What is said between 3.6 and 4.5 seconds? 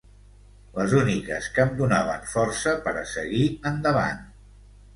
endavant.